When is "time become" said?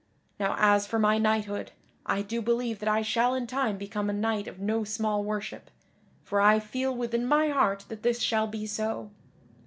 3.45-4.09